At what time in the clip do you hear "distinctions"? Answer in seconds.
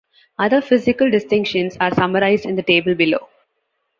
1.11-1.77